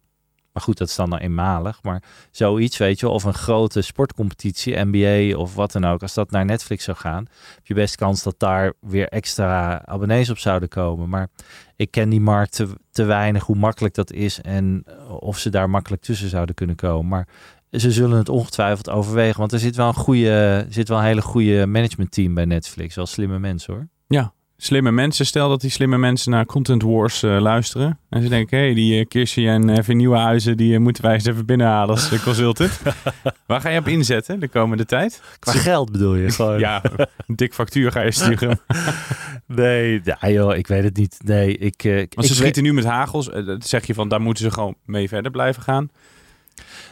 [0.54, 1.84] maar goed, dat is dan nou eenmalig.
[1.84, 6.02] Maar zoiets, weet je, of een grote sportcompetitie, NBA of wat dan ook.
[6.02, 10.30] Als dat naar Netflix zou gaan, heb je best kans dat daar weer extra abonnees
[10.30, 11.10] op zouden komen.
[11.10, 11.28] Maar
[11.76, 14.86] ik ken die markt te, te weinig, hoe makkelijk dat is en
[15.20, 17.08] of ze daar makkelijk tussen zouden kunnen komen.
[17.08, 17.28] Maar
[17.72, 21.22] ze zullen het ongetwijfeld overwegen, want er zit wel een goede, zit wel een hele
[21.22, 22.96] goede managementteam bij Netflix.
[22.96, 23.88] Wel slimme mensen hoor.
[24.08, 25.26] Ja, slimme mensen.
[25.26, 28.00] Stel dat die slimme mensen naar Content Wars eh, luisteren.
[28.10, 31.26] En ze denken, hé, hey, die uh, Kirsi en even Nieuwenhuizen, die moeten wij eens
[31.26, 32.82] even binnenhalen als uh, consultant.
[33.48, 35.22] Waar ga je op inzetten de komende tijd?
[35.40, 36.32] Qua geld bedoel je?
[36.44, 36.60] Gewoon.
[36.60, 36.82] Ja,
[37.28, 38.60] een dik factuur ga je sturen.
[39.48, 41.20] nee, ja, joh, ik weet het niet.
[41.24, 43.26] Nee, ik, Want ik ze schieten nu met hagels.
[43.26, 45.90] Dat zeg je van, daar moeten ze gewoon mee verder blijven gaan.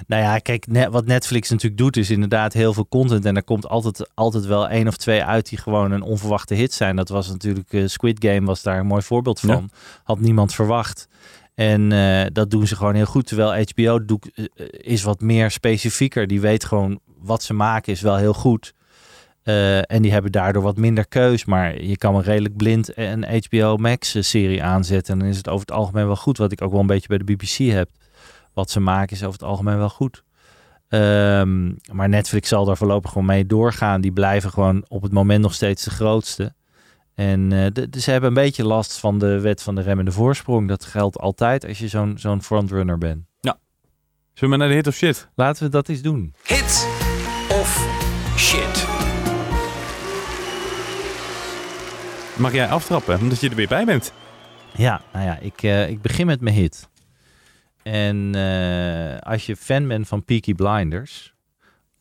[0.08, 3.26] Nou ja, kijk, net, wat Netflix natuurlijk doet is inderdaad heel veel content.
[3.26, 6.74] En er komt altijd, altijd wel één of twee uit die gewoon een onverwachte hit
[6.74, 6.96] zijn.
[6.96, 9.70] Dat was natuurlijk, uh, Squid Game was daar een mooi voorbeeld van.
[9.72, 9.78] Ja.
[10.04, 11.08] Had niemand verwacht.
[11.56, 13.28] En uh, dat doen ze gewoon heel goed.
[13.28, 16.28] Terwijl HBO uh, is wat meer specifieker.
[16.28, 18.74] Die weet gewoon wat ze maken is wel heel goed.
[19.44, 21.46] Uh, en die hebben daardoor wat minder keus.
[21.46, 25.14] Maar je kan wel redelijk blind een HBO Max serie aanzetten.
[25.14, 26.38] En dan is het over het algemeen wel goed.
[26.38, 27.90] Wat ik ook wel een beetje bij de BBC heb
[28.62, 30.24] wat ze maken is over het algemeen wel goed.
[30.90, 34.02] Um, maar Netflix zal daar voorlopig gewoon mee doorgaan.
[34.02, 36.54] Die blijven gewoon op het moment nog steeds de grootste.
[37.16, 40.12] En uh, de, de, ze hebben een beetje last van de wet van de remmende
[40.12, 40.68] voorsprong.
[40.68, 43.26] Dat geldt altijd als je zo'n zo'n frontrunner bent.
[43.40, 43.58] Ja.
[44.34, 45.30] Zullen we naar de hit of shit?
[45.36, 46.34] Laten we dat eens doen.
[46.44, 46.88] Hit
[47.50, 47.88] of
[48.38, 48.88] shit?
[52.38, 54.14] Mag jij aftrappen, omdat je er weer bij bent?
[54.76, 56.90] Ja, nou ja, ik, uh, ik begin met mijn hit.
[57.84, 61.34] En uh, als je fan bent van Peaky Blinders,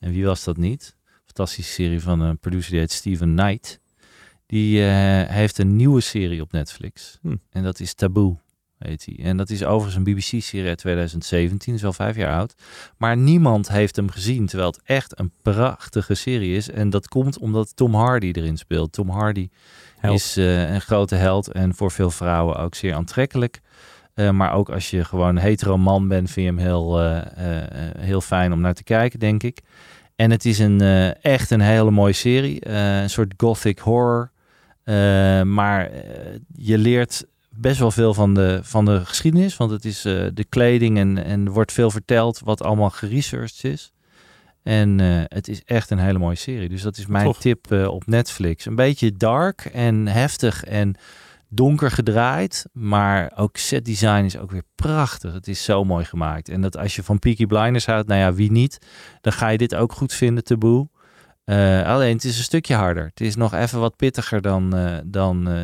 [0.01, 0.97] en wie was dat niet?
[1.25, 3.81] Fantastische serie van een producer die heet Steven Knight.
[4.47, 4.87] Die uh,
[5.23, 7.19] heeft een nieuwe serie op Netflix.
[7.23, 7.37] Hm.
[7.51, 8.37] En dat is Taboe,
[8.79, 9.25] heet hij.
[9.25, 12.55] En dat is overigens een BBC-serie uit 2017, is al vijf jaar oud.
[12.97, 16.71] Maar niemand heeft hem gezien, terwijl het echt een prachtige serie is.
[16.71, 18.93] En dat komt omdat Tom Hardy erin speelt.
[18.93, 19.49] Tom Hardy
[19.97, 20.15] held.
[20.15, 23.61] is uh, een grote held en voor veel vrouwen ook zeer aantrekkelijk.
[24.15, 27.17] Uh, maar ook als je gewoon een hetero man bent, vind je hem heel, uh,
[27.17, 27.23] uh,
[27.99, 29.61] heel fijn om naar te kijken, denk ik.
[30.17, 30.81] En het is een,
[31.21, 32.69] echt een hele mooie serie.
[32.69, 34.31] een soort gothic horror.
[35.45, 35.91] maar
[36.55, 39.57] je leert best wel veel van de, van de geschiedenis.
[39.57, 43.93] Want het is de kleding en, en er wordt veel verteld wat allemaal geresearched is.
[44.63, 46.69] En het is echt een hele mooie serie.
[46.69, 48.67] Dus dat is mijn tip op Netflix.
[48.67, 50.97] Een beetje dark en heftig en
[51.53, 55.33] donker gedraaid, maar ook set design is ook weer prachtig.
[55.33, 56.49] Het is zo mooi gemaakt.
[56.49, 58.79] En dat als je van Peaky Blinders houdt, nou ja, wie niet,
[59.21, 60.89] dan ga je dit ook goed vinden, taboe.
[61.45, 63.05] Uh, alleen het is een stukje harder.
[63.05, 65.63] Het is nog even wat pittiger dan, uh, dan uh,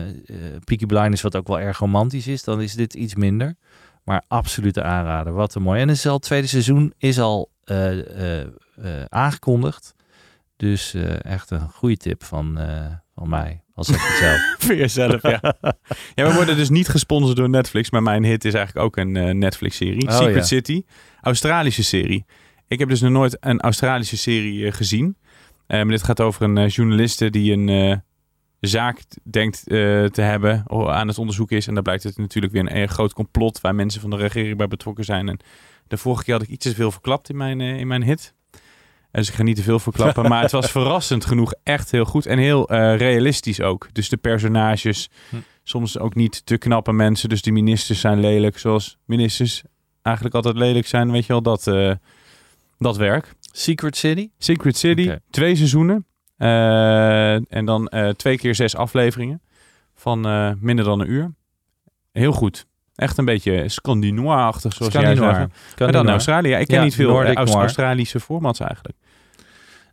[0.64, 2.42] Peaky Blinders, wat ook wel erg romantisch is.
[2.42, 3.56] Dan is dit iets minder.
[4.04, 5.32] Maar absolute aanrader.
[5.32, 5.80] Wat een mooi.
[5.80, 7.50] En het, is al, het tweede seizoen is al
[9.08, 9.94] aangekondigd.
[10.56, 12.58] Dus echt een goede tip van,
[13.16, 13.62] van mij.
[13.74, 14.54] Als ik het zelf.
[14.66, 15.54] Voor jezelf, ja.
[16.14, 19.14] ja, we worden dus niet gesponsord door Netflix, maar mijn hit is eigenlijk ook een
[19.14, 20.08] uh, Netflix-serie.
[20.08, 20.42] Oh, Secret ja.
[20.42, 20.82] City,
[21.20, 22.24] Australische serie.
[22.68, 25.16] Ik heb dus nog nooit een Australische serie uh, gezien.
[25.66, 28.02] Maar dit gaat over een uh, journaliste die een
[28.60, 31.66] zaak denkt te hebben, aan het onderzoek is.
[31.66, 34.56] En dan blijkt het natuurlijk weer een, een groot complot waar mensen van de regering
[34.56, 35.28] bij betrokken zijn.
[35.28, 35.38] En
[35.88, 38.34] de vorige keer had ik iets te veel verklapt in mijn, in mijn hit.
[39.16, 40.28] Dus ik ga niet te veel verklappen.
[40.28, 42.26] maar het was verrassend genoeg echt heel goed.
[42.26, 43.88] En heel uh, realistisch ook.
[43.92, 45.10] Dus de personages.
[45.28, 45.36] Hm.
[45.62, 47.28] Soms ook niet te knappe mensen.
[47.28, 48.58] Dus de ministers zijn lelijk.
[48.58, 49.62] Zoals ministers
[50.02, 51.10] eigenlijk altijd lelijk zijn.
[51.10, 51.92] Weet je wel, dat, uh,
[52.78, 53.34] dat werk.
[53.40, 54.30] Secret City?
[54.38, 55.02] Secret City.
[55.02, 55.20] Okay.
[55.30, 56.06] Twee seizoenen.
[56.38, 59.40] Uh, en dan twee keer zes afleveringen.
[59.94, 60.20] Van
[60.60, 61.34] minder dan een uur.
[62.12, 62.66] Heel goed.
[62.94, 65.46] Echt een beetje Scandinois-achtig, zoals jij zei.
[65.78, 66.54] Maar dan Australië.
[66.54, 68.96] Ik ken ja, niet veel Aust Australische formats eigenlijk.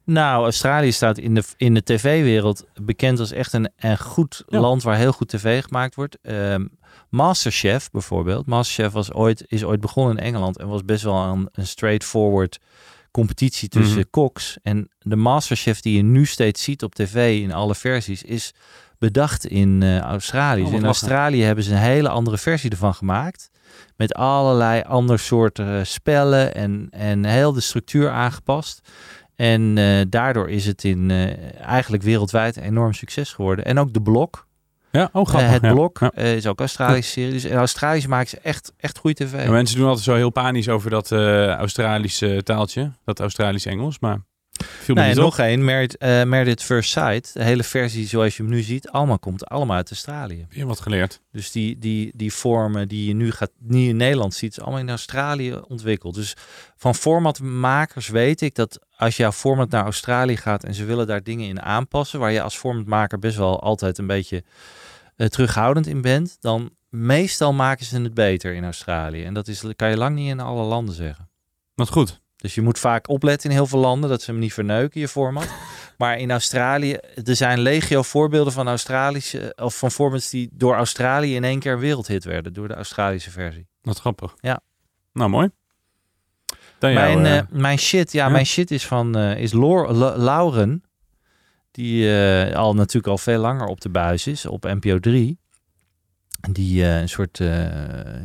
[0.06, 4.60] Nou, Australië staat in de, in de tv-wereld bekend als echt een, een goed ja.
[4.60, 6.18] land waar heel goed tv gemaakt wordt.
[6.22, 6.70] Um,
[7.10, 8.46] Masterchef bijvoorbeeld.
[8.46, 12.60] Masterchef was ooit, is ooit begonnen in Engeland en was best wel een, een straightforward
[13.12, 14.10] competitie tussen -hmm.
[14.10, 14.58] koks.
[14.62, 18.54] En de Masterchef die je nu steeds ziet op tv in alle versies is
[19.00, 20.64] bedacht in uh, Australië.
[20.64, 23.50] Oh, in Australië hebben ze een hele andere versie ervan gemaakt.
[23.96, 28.82] Met allerlei andere soorten spellen en, en heel de structuur aangepast.
[29.36, 33.66] En uh, daardoor is het in, uh, eigenlijk wereldwijd een enorm succes geworden.
[33.66, 34.48] En ook de blok.
[34.92, 35.72] Ja, oh Eh, het ja.
[35.72, 36.12] Blok Ja.
[36.12, 37.32] eh, is ook Australische serie.
[37.32, 39.34] Dus in Australië maken ze echt, echt goede tv.
[39.34, 42.92] En mensen doen altijd zo heel panisch over dat eh, Australische taaltje.
[43.06, 44.00] Dat Australisch Engels.
[44.00, 44.20] Maar
[44.80, 45.16] viel en op.
[45.16, 47.34] nog één, eh, Married at First Sight.
[47.34, 50.46] De hele versie zoals je hem nu ziet, allemaal komt allemaal uit Australië.
[50.50, 51.22] Weer wat geleerd.
[51.32, 54.80] Dus die, die, die vormen die je nu gaat, niet in Nederland ziet, is allemaal
[54.80, 56.16] in Australië ontwikkeld.
[56.16, 56.36] Dus
[56.76, 61.24] van formatmakers weet ik dat als jouw format naar Australië gaat en ze willen daar
[61.24, 64.44] dingen in aanpassen, waar je als formatmaker best wel altijd een beetje
[65.16, 69.24] eh, terughoudend in bent, dan meestal maken ze het beter in Australië.
[69.24, 71.30] En dat is, kan je lang niet in alle landen zeggen.
[71.76, 72.22] Wat goed.
[72.44, 75.08] Dus je moet vaak opletten in heel veel landen dat ze hem niet verneuken, je
[75.08, 75.48] format.
[75.98, 81.36] Maar in Australië, er zijn legio voorbeelden van Australische of van formats die door Australië
[81.36, 83.68] in één keer wereldhit werden door de Australische versie.
[83.82, 84.34] Wat grappig.
[84.40, 84.62] Ja.
[85.14, 85.50] Nou, mooi.
[86.80, 88.32] Dan mijn, jou, eh, eh, mijn shit, ja, ja.
[88.32, 90.84] mijn shit is van eh, is Lor- La- Lauren,
[91.72, 92.12] die
[92.56, 95.40] al natuurlijk al veel langer op de buis is op NPO 3.
[96.52, 97.40] Die een soort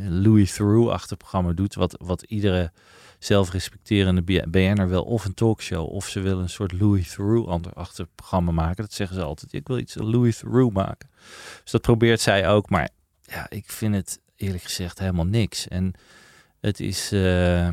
[0.07, 2.71] Louis Theroux-achtig programma doet, wat, wat iedere
[3.19, 8.83] zelfrespecterende BN'er wil of een talkshow of ze willen een soort Louis Theroux-achtig programma maken.
[8.83, 9.53] Dat zeggen ze altijd.
[9.53, 11.09] Ik wil iets Louis Theroux maken.
[11.61, 12.89] Dus dat probeert zij ook, maar
[13.21, 15.67] ja, ik vind het eerlijk gezegd helemaal niks.
[15.67, 15.93] En
[16.59, 17.69] het is, eh,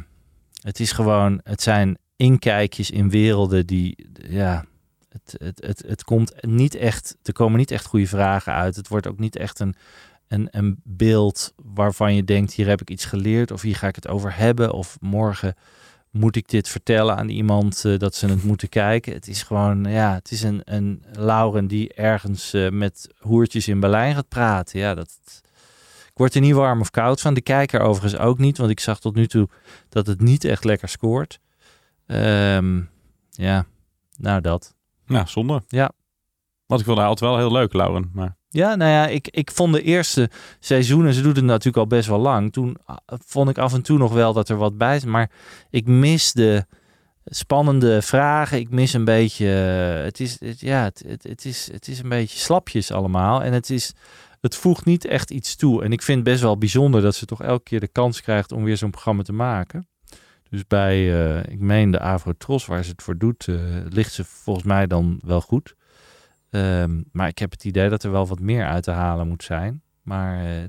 [0.60, 4.64] het is gewoon, het zijn inkijkjes in werelden die, ja,
[5.08, 8.76] het, het, het, het komt niet echt, er komen niet echt goede vragen uit.
[8.76, 9.74] Het wordt ook niet echt een,
[10.28, 13.94] een, een beeld waarvan je denkt, hier heb ik iets geleerd of hier ga ik
[13.94, 15.54] het over hebben of morgen
[16.16, 19.12] moet ik dit vertellen aan iemand eh, dat ze het moeten kijken.
[19.12, 23.80] Het is gewoon, ja, het is een, een Lauren die ergens eh, met hoertjes in
[23.80, 24.78] Berlijn gaat praten.
[24.78, 25.18] Ja, dat,
[26.06, 27.34] ik word er niet warm of koud van.
[27.34, 29.48] De kijker overigens ook niet, want ik zag tot nu toe
[29.88, 31.40] dat het niet echt lekker scoort.
[32.06, 32.80] Ehm,
[33.30, 33.66] ja,
[34.16, 34.74] nou dat.
[35.06, 35.62] Ja, zonde.
[35.68, 35.90] Ja.
[36.66, 38.10] Want ik vond haar altijd wel heel leuk, Lauren.
[38.12, 41.86] Maar Ja, nou ja, ik, ik vond de eerste seizoenen, ze doet het natuurlijk al
[41.86, 42.52] best wel lang.
[42.52, 45.04] Toen ah, vond ik af en toe nog wel dat er wat bij is.
[45.04, 45.30] Maar
[45.70, 46.64] ik mis de
[47.24, 48.58] spannende vragen.
[48.58, 49.46] Ik mis een beetje.
[49.98, 53.42] eh, Het is, het, ja, het, het, het is, het is een beetje slapjes allemaal.
[53.42, 53.92] En het is.
[54.40, 55.82] Het voegt niet echt iets toe.
[55.84, 58.52] En ik vind het best wel bijzonder dat ze toch elke keer de kans krijgt
[58.52, 59.88] om weer zo'n programma te maken.
[60.50, 63.54] Dus bij, eh, ik meen de Avro-Tros, waar ze het voor doet, eh,
[63.88, 65.74] ligt ze volgens mij dan wel goed.
[66.50, 69.42] Ehm, maar ik heb het idee dat er wel wat meer uit te halen moet
[69.42, 69.82] zijn.
[70.02, 70.64] Maar eh,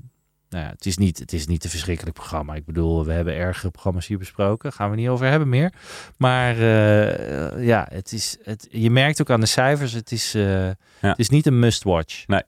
[0.49, 2.55] nou ja, het, is niet, het is niet een verschrikkelijk programma.
[2.55, 4.73] Ik bedoel, we hebben ergere programma's hier besproken.
[4.73, 5.73] Gaan we niet over hebben meer.
[6.17, 10.69] Maar eh, ja, het is, het, je merkt ook aan de cijfers, het is, eh,
[10.99, 12.27] het is niet een must-watch.
[12.27, 12.43] Nee.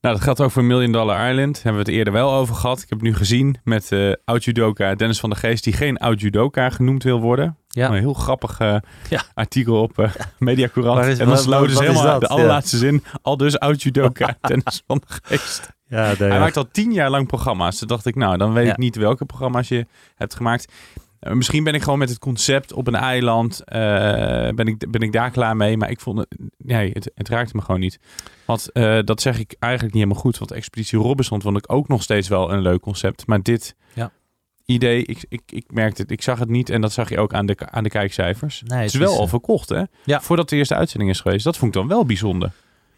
[0.00, 1.62] Nou, dat geldt ook voor Million Dollar Island.
[1.62, 2.82] Hebben we het eerder wel over gehad.
[2.82, 6.70] Ik heb het nu gezien met eh oud-judoka Dennis van der Geest, die geen oud-judoka
[6.70, 7.56] genoemd wil worden.
[7.74, 7.88] Ja.
[7.88, 8.76] Een heel grappig eh,
[9.08, 9.22] Ja.
[9.34, 11.04] artikel op eh Media Courant.
[11.04, 12.34] Is- en dan sloot dus helemaal de Ja.
[12.34, 13.04] allerlaatste zin.
[13.22, 15.70] Al dus oud-judoka Dennis van der Geest.
[15.86, 17.78] Ja, Hij maakt al tien jaar lang programma's.
[17.78, 18.72] Toen dacht ik, nou, dan weet Ja.
[18.72, 20.72] ik niet welke programma's je hebt gemaakt.
[21.18, 23.80] Eh, misschien ben ik gewoon met het concept op een eiland, eh,
[24.54, 25.76] ben, ik, ben ik daar klaar mee.
[25.76, 27.98] Maar ik vond het, nee, het, het raakte me gewoon niet.
[28.44, 30.38] Want eh, dat zeg ik eigenlijk niet helemaal goed.
[30.38, 33.26] Want Expeditie Robinson vond ik ook nog steeds wel een leuk concept.
[33.26, 34.10] Maar dit Ja.
[34.66, 36.70] Idee, ik, ik, ik merkte het, ik zag het niet.
[36.70, 38.62] En dat zag je ook aan de, aan de kijkcijfers.
[38.66, 39.82] Nee, het is wel is, al verkocht, hè?
[40.04, 40.20] Ja.
[40.20, 41.44] Voordat de eerste uitzending is geweest.
[41.44, 42.52] Dat vond ik dan wel bijzonder.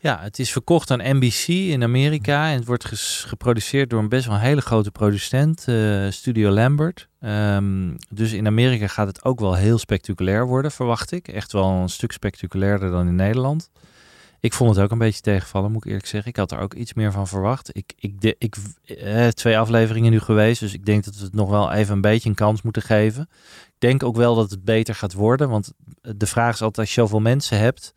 [0.04, 2.84] Ja, het is verkocht aan NBC in Amerika en het wordt
[3.26, 7.08] geproduceerd door een best wel een hele grote producent, eh, Studio Lambert.
[7.20, 11.28] Ehm, dus in Amerika gaat het ook wel heel spectaculair worden, verwacht ik.
[11.28, 13.70] Echt wel een stuk spectaculairder dan in Nederland.
[14.44, 16.30] Ik vond het ook een beetje tegenvallen, moet ik eerlijk zeggen.
[16.30, 17.76] Ik had er ook iets meer van verwacht.
[17.76, 21.34] Ik, ik, de, ik, eh, twee afleveringen nu geweest, dus ik denk dat we het
[21.34, 23.28] nog wel even een beetje een kans moeten geven.
[23.66, 26.94] Ik denk ook wel dat het beter gaat worden, want de vraag is altijd als
[26.94, 27.94] je zoveel mensen hebt,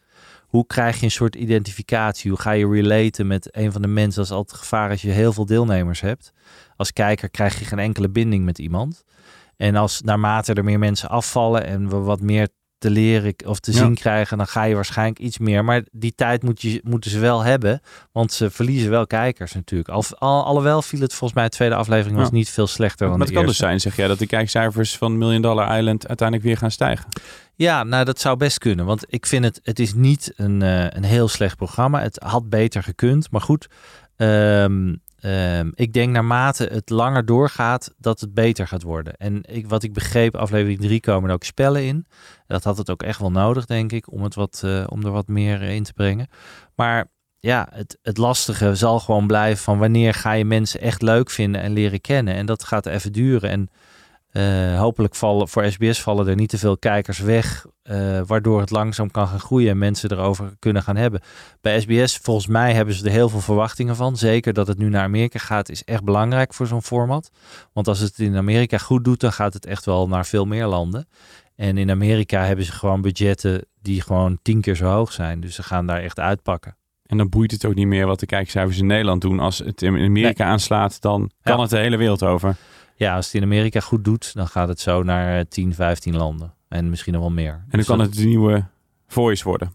[0.48, 2.32] hoe krijg je een soort identificatie?
[2.32, 4.22] Hoe ga je relaten met een van de mensen?
[4.22, 6.34] Dat is altijd gevaar als je heel veel deelnemers hebt.
[6.76, 9.04] Als kijker krijg je geen enkele binding met iemand.
[9.58, 12.48] En als naarmate er meer mensen afvallen en we wat meer
[12.78, 13.78] te leren of te Ja.
[13.78, 15.64] zien krijgen, dan ga je waarschijnlijk iets meer.
[15.66, 19.90] Maar die tijd moet je, moeten ze wel hebben, want ze verliezen wel kijkers natuurlijk.
[19.90, 23.18] Al, al, alhoewel viel het volgens mij, de tweede aflevering was niet veel slechter dan
[23.18, 26.08] Maar de het kan dus zijn, zeg jij, dat de kijkcijfers van Million Dollar Island
[26.08, 27.06] uiteindelijk weer gaan stijgen.
[27.56, 28.86] Ja, nou dat zou best kunnen.
[28.86, 32.02] Want ik vind het, het is niet een, eh, een heel slecht programma.
[32.02, 33.32] Het had beter gekund.
[33.32, 33.68] Maar goed,
[34.16, 39.18] ehm, ehm, ik denk naarmate het langer doorgaat, dat het beter gaat worden.
[39.18, 42.08] En ik, wat ik begreep, aflevering 3 komen er ook spellen in.
[42.48, 45.12] Dat had het ook echt wel nodig, denk ik, om, het wat, eh, om er
[45.12, 46.28] wat meer in te brengen.
[46.76, 47.06] Maar
[47.40, 51.62] ja, het, het lastige zal gewoon blijven van wanneer ga je mensen echt leuk vinden
[51.62, 52.34] en leren kennen.
[52.34, 53.50] En dat gaat even duren.
[53.50, 53.70] En
[54.38, 58.70] eh, hopelijk vallen voor SBS vallen er niet te veel kijkers weg eh, waardoor het
[58.70, 61.22] langzaam kan gaan groeien en mensen erover kunnen gaan hebben.
[61.62, 64.18] Bij SBS, volgens mij, hebben ze er heel veel verwachtingen van.
[64.18, 67.32] Zeker dat het nu naar Amerika gaat, is echt belangrijk voor zo'n format.
[67.74, 70.66] Want als het in Amerika goed doet, dan gaat het echt wel naar veel meer
[70.66, 71.08] landen.
[71.56, 75.40] En in Amerika hebben ze gewoon budgetten die gewoon tien keer zo hoog zijn.
[75.40, 76.78] Dus ze gaan daar echt uitpakken.
[77.06, 79.40] En dan boeit het ook niet meer wat de kijkcijfers in Nederland doen.
[79.40, 81.62] Als het in Amerika aanslaat, dan kan Ja.
[81.62, 82.56] het de hele wereld over.
[83.00, 86.16] Ja, als het in Amerika goed doet, dan gaat het zo naar eh, 10, 15
[86.16, 86.54] landen.
[86.70, 87.52] En misschien nog wel meer.
[87.52, 88.66] En dan Dus kan dat- het de nieuwe
[89.08, 89.74] Voice worden.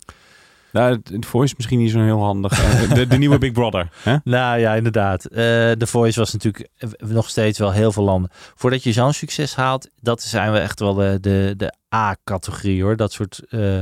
[0.73, 2.53] Nou, het Voice is misschien niet zo heel handig.
[2.63, 3.89] Eh, de, de nieuwe Big Brother.
[4.03, 4.17] Hè?
[4.25, 5.25] Nou ja, inderdaad.
[5.25, 5.39] Eh
[5.71, 8.31] The Voice was natuurlijk eh, nog steeds wel heel veel landen.
[8.33, 12.97] Voordat je zo'n succes haalt, dat zijn we echt wel de, de, de A-categorie hoor.
[12.97, 13.41] Dat soort.
[13.49, 13.81] eh,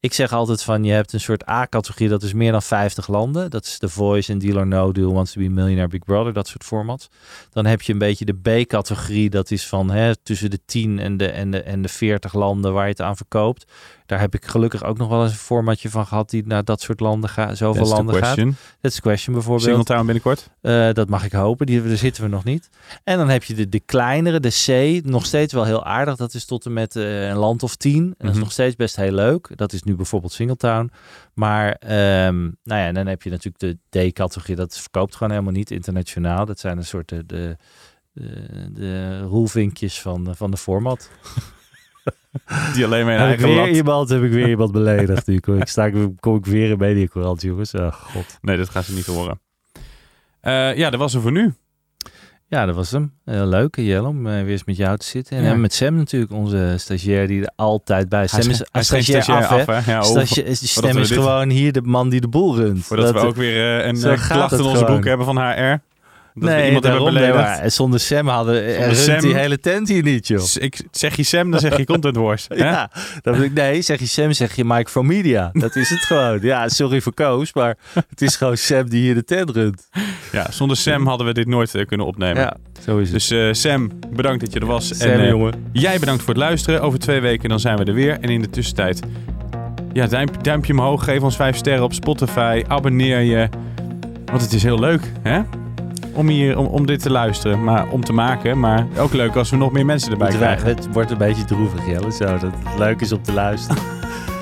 [0.00, 3.50] ik zeg altijd van je hebt een soort A-categorie, dat is meer dan 50 landen.
[3.50, 6.32] Dat is The Voice en Deal or No Deal, Wants to be Millionaire, Big Brother,
[6.32, 7.08] dat soort formats.
[7.50, 11.16] Dan heb je een beetje de B-categorie, dat is van hè, tussen de 10 en
[11.16, 13.64] de, en, de, en de 40 landen waar je het aan verkoopt.
[14.06, 16.80] Daar heb ik gelukkig ook nog wel eens een formatje van gehad die naar dat
[16.80, 18.22] soort landen gaat, zoveel That's landen gaat.
[18.22, 18.56] question.
[18.80, 19.68] That's the question bijvoorbeeld.
[19.68, 20.50] Singletown binnenkort.
[20.60, 21.66] Eh, dat mag ik hopen.
[21.66, 22.68] Die, daar zitten we nog niet.
[23.04, 25.04] En dan heb je de, de kleinere, de C.
[25.04, 26.16] Nog steeds wel heel aardig.
[26.16, 28.02] Dat is tot en met eh, een land of tien.
[28.04, 28.40] En dat is Mhm.
[28.42, 29.50] nog steeds best heel leuk.
[29.56, 30.90] Dat is nu bijvoorbeeld Singletown.
[31.34, 34.56] Maar ehm, nou ja, en dan heb je natuurlijk de D-categorie.
[34.56, 36.44] Dat verkoopt gewoon helemaal niet internationaal.
[36.46, 37.56] Dat zijn een soort de, de,
[38.12, 41.10] de, de roelvinkjes van, van de format.
[42.74, 43.76] Die alleen maar Heb ik eigen weer land.
[43.76, 45.26] iemand, heb ik weer iemand beledigd.
[45.26, 47.74] Nu kom ik, sta, kom ik weer in Mediacorant, jongens.
[47.74, 48.38] Oh, god.
[48.40, 49.40] Nee, dat gaan ze niet horen.
[50.40, 51.54] Eh, ja, dat was er voor nu.
[52.52, 53.12] Ja, dat was hem.
[53.24, 55.36] Heel leuk, Jelle, om eh, weer eens met jou te zitten.
[55.36, 55.54] En Ja.
[55.54, 58.30] met Sam natuurlijk, onze stagiair die er altijd bij is.
[58.30, 59.74] Sam is- hij stagiair stagiair af, hè?
[59.76, 59.92] af, hè?
[59.92, 62.84] Ja, Stagiair- Sam is dit- gewoon hier de man die de boel runt.
[62.84, 64.94] Voordat Dat- we ook weer eh, een eh, klacht in onze gewoon.
[64.96, 65.80] boek hebben van HR.
[66.34, 67.60] Dat we nee, iemand hebben daarom, nee, beledigd.
[67.60, 70.44] maar zonder Sam hadden er Zonder Sam- die hele tent hier niet, joh.
[70.54, 72.46] Ik, zeg je Sam, dan zeg je Content Wars.
[72.54, 72.90] Ja,
[73.22, 75.50] dan bedoel ik, nee, zeg je Sam, zeg je Mike from Media.
[75.52, 76.38] Dat is het gewoon.
[76.42, 77.76] Ja, sorry voor Koos, maar
[78.08, 79.88] het is gewoon Sam die hier de tent runt.
[80.32, 82.42] Ja, zonder Sam hadden we dit nooit eh, kunnen opnemen.
[82.42, 83.28] Ja, zo is het.
[83.28, 84.88] Dus eh, Sam, bedankt dat je er was.
[84.88, 85.68] Sam, en, eh, jongen.
[85.72, 86.80] Jij bedankt voor het luisteren.
[86.80, 88.18] Over twee weken dan zijn we er weer.
[88.20, 89.00] En in de tussentijd,
[89.92, 91.04] ja, duimpje, duimpje omhoog.
[91.04, 92.62] Geef ons vijf sterren op Spotify.
[92.68, 93.48] Abonneer je.
[94.24, 95.40] Want het is heel leuk, hè?
[96.14, 98.60] Om, hier, om, om dit te luisteren, maar om te maken.
[98.60, 100.66] Maar ook leuk als we nog meer mensen erbij Het, krijgen.
[100.66, 102.24] het wordt een beetje droevig, Jelle, zo.
[102.24, 103.82] Dat het leuk is om te luisteren.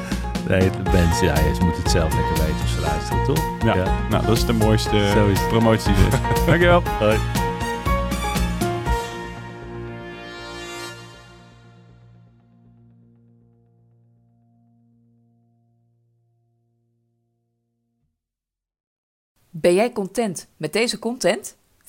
[0.48, 3.44] nee, de mensen, ja, ze moeten het zelf lekker weten of ze luisteren, toch?
[3.64, 3.74] Ja,
[4.10, 5.48] nou, dat is de mooiste Zo is het.
[5.48, 5.98] promotie is.
[6.46, 6.82] Dankjewel.
[6.98, 7.16] Hoi.
[19.50, 21.56] Ben jij content met deze content?